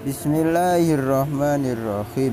[0.00, 2.32] Bismillahirrahmanirrahim.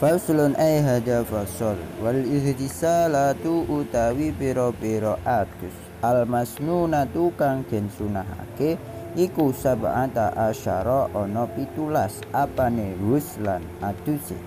[0.00, 8.80] Faslun ay hada fasol Wal ihtisalatu utawi piro-piro atus Al masnunatu kang den sunahake
[9.12, 14.40] Iku sab'ata asyara ono pitulas Apane wuslan aduse.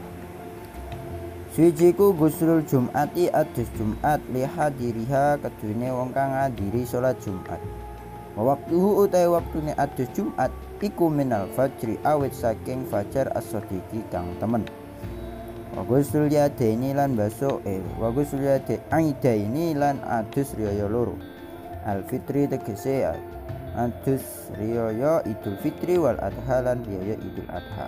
[1.53, 7.61] Sujiku guslul jum'ati adus jum'at Lihadiriha kedune wong kang ngadiri sholat jum'at
[8.33, 10.49] Waktuhu utai waktune adus jum'at
[10.81, 14.65] iku minal fajri awit saking fajar as-sadiqi kang temen.
[15.77, 21.13] Wa ghusl yadaini lan baso eh wa ghusl yadaini lan adus riyaya loro.
[21.85, 23.05] Al fitri tegese
[23.77, 27.85] adus riyaya idul fitri wal adha lan riyaya idul adha.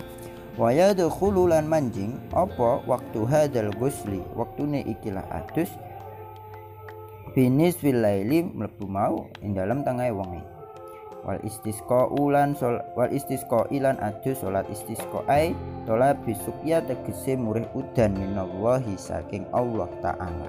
[0.62, 4.22] Wa yadkhulu lan manjing apa waktu hadal ghusli?
[4.38, 5.74] Waktune ikilah adus
[7.36, 10.40] binis fil laili mlebu mau ing dalam tengah wengi
[11.28, 15.52] wal istisqa ulan sol wal istisqa ilan adu salat istisqa ai
[15.84, 20.48] tola bisukya tegese murih udan minallahi saking Allah taala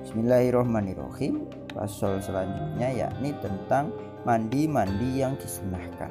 [0.00, 1.44] Bismillahirrahmanirrahim
[1.76, 3.92] pasal selanjutnya yakni tentang
[4.24, 6.08] mandi-mandi yang disunahkan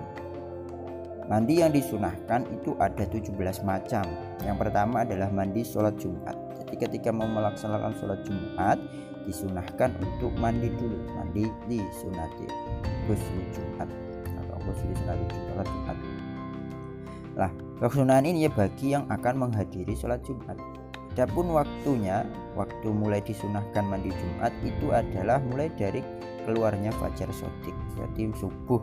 [1.25, 4.01] Mandi yang disunahkan itu ada 17 macam.
[4.41, 6.48] Yang pertama adalah mandi sholat Jumat.
[6.69, 8.77] Ketika mau melaksanakan sholat Jumat,
[9.25, 10.97] disunahkan untuk mandi dulu.
[11.17, 12.45] Mandi di sunati
[13.09, 13.89] ghusl Jumat
[14.45, 15.97] atau ghusl sholat Jumat.
[17.39, 20.57] Lah, kesunahan ini ya bagi yang akan menghadiri sholat Jumat.
[21.19, 22.23] Adapun waktunya,
[22.55, 25.99] waktu mulai disunahkan mandi Jumat itu adalah mulai dari
[26.47, 28.79] keluarnya fajar sodik, berarti subuh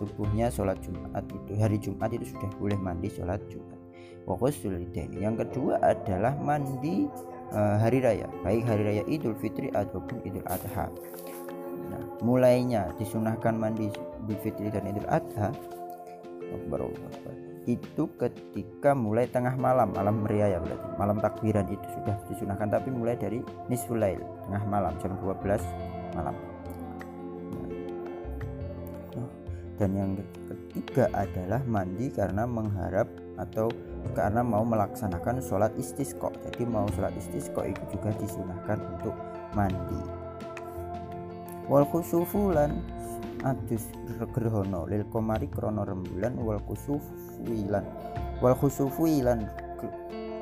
[0.00, 3.79] subuhnya sholat Jumat itu hari Jumat itu sudah boleh mandi sholat Jumat
[4.28, 7.08] Wakusul yang kedua adalah mandi
[7.50, 8.30] uh, hari raya.
[8.46, 10.86] Baik hari raya Idul Fitri ataupun Idul Adha.
[11.90, 15.50] Nah, mulainya disunahkan mandi Idul Fitri dan Idul Adha.
[17.66, 20.88] Itu ketika mulai tengah malam malam raya berarti.
[20.98, 26.36] Malam takbiran itu sudah disunahkan tapi mulai dari nisful tengah malam jam 12 malam.
[29.80, 30.12] Dan yang
[30.44, 33.08] ketiga adalah mandi karena mengharap
[33.40, 33.72] atau
[34.12, 39.16] karena mau melaksanakan sholat istisqo jadi mau sholat istisqo itu juga disunahkan untuk
[39.56, 40.00] mandi.
[41.70, 42.76] Wal khusufulan
[43.40, 43.88] adus
[44.36, 47.84] gerhono lil komari krono rembulan wal khusufulan
[48.44, 49.48] wal khusufulan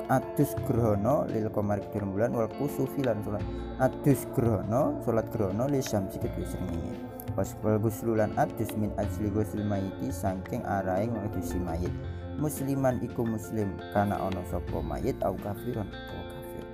[0.09, 3.45] adus gerhono lil komari rembulan wal khusufilan sholat
[3.79, 6.97] adus gerhono sholat gerhono lil syamsi kedua serningin
[7.37, 11.93] wasbal guslulan adus min ajli gusul mayiti saking araing ngadusi mayit
[12.39, 16.65] musliman iku muslim karena ono sopo mayit au kafiron atau kafir.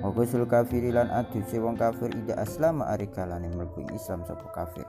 [0.00, 4.86] Wa gusul kafirilan adus wong kafir ida aslama arikalane mlebu Islam sopo kafir.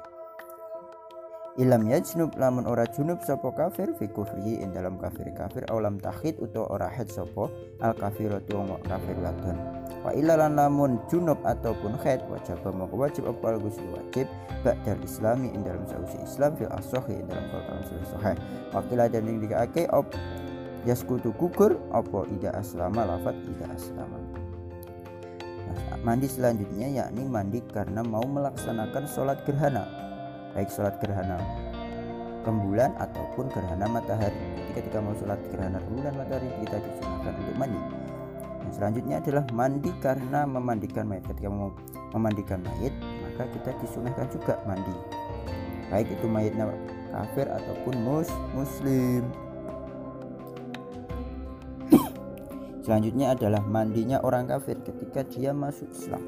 [1.55, 6.35] Ilam yajnub lamun ora junub sopo kafir fi kufrihi in dalam kafir kafir aulam takhid
[6.37, 7.47] uto ora head sopo
[7.79, 13.57] al kafiratu wong kafir ladon wa ilalan lamun junub ataupun khaid wajib maka wajib apa
[13.57, 14.29] ghusl wajib
[14.61, 18.37] ba'dal islami ing dalam sausi islam fil asohi ing dalam kalkalan sahih.
[18.69, 20.05] Wakilah dan yang dikaake op
[20.85, 24.21] yaskutu gugur apa ida aslama lafat ida aslama.
[25.65, 29.89] Nah, mandi selanjutnya yakni mandi karena mau melaksanakan sholat gerhana.
[30.53, 31.41] Baik sholat gerhana
[32.45, 34.37] rembulan ataupun gerhana matahari.
[34.53, 38.04] Jadi ketika mau sholat gerhana rembulan matahari kita disunahkan untuk mandi
[38.71, 41.27] selanjutnya adalah mandi karena memandikan mayat.
[41.29, 41.75] Ketika mau
[42.15, 42.93] memandikan mayat
[43.35, 44.95] maka kita disunahkan juga mandi.
[45.91, 46.71] Baik itu mayatnya
[47.11, 49.27] kafir ataupun mus muslim.
[52.85, 56.23] Selanjutnya adalah mandinya orang kafir ketika dia masuk Islam.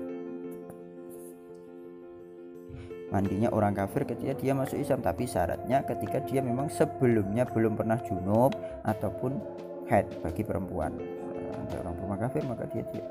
[3.07, 7.95] Mandinya orang kafir ketika dia masuk Islam tapi syaratnya ketika dia memang sebelumnya belum pernah
[8.03, 8.51] junub
[8.83, 9.39] ataupun
[9.87, 11.16] head bagi perempuan
[11.53, 13.07] ada orang kafir maka dia tidak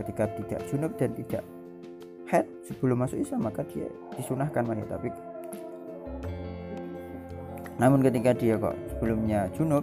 [0.00, 1.44] ketika tidak junub dan tidak
[2.28, 3.86] head sebelum masuk Islam maka dia
[4.16, 5.08] disunahkan mandi tapi
[7.74, 9.82] namun ketika dia kok sebelumnya junub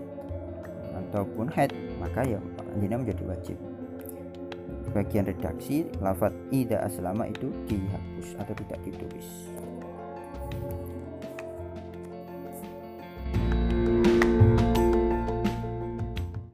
[0.95, 2.39] ataupun head maka ya
[2.71, 3.57] mandinya menjadi wajib.
[4.91, 9.27] Bagian redaksi lafat ida aslama itu dihapus atau tidak ditulis